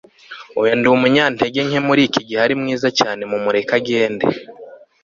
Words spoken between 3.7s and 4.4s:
agende